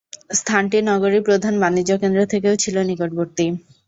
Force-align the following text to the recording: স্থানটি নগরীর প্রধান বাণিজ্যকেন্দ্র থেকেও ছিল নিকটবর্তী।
স্থানটি 0.37 0.77
নগরীর 0.89 1.23
প্রধান 1.27 1.53
বাণিজ্যকেন্দ্র 1.63 2.19
থেকেও 2.33 2.55
ছিল 2.63 2.75
নিকটবর্তী। 2.89 3.45